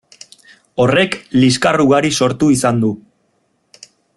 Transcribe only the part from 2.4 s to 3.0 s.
izan du.